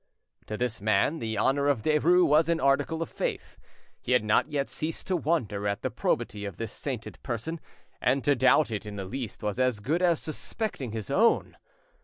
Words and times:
To 0.47 0.57
this 0.57 0.81
man, 0.81 1.19
the 1.19 1.37
honour 1.37 1.67
of 1.67 1.83
Derues 1.83 2.25
was 2.27 2.49
an 2.49 2.59
article 2.59 3.03
of 3.03 3.09
faith; 3.11 3.59
he 4.01 4.13
had 4.13 4.23
not 4.23 4.51
yet 4.51 4.67
ceased 4.67 5.05
to 5.05 5.15
wonder 5.15 5.67
at 5.67 5.83
the 5.83 5.91
probity 5.91 6.43
of 6.43 6.57
this 6.57 6.71
sainted 6.73 7.21
person, 7.21 7.59
and 8.01 8.23
to 8.23 8.33
doubt 8.33 8.71
it 8.71 8.87
in 8.87 8.95
the 8.95 9.05
least 9.05 9.43
was 9.43 9.59
as 9.59 9.79
good 9.79 10.01
as 10.01 10.19
suspecting 10.19 10.91
his 10.91 11.11
own. 11.11 11.55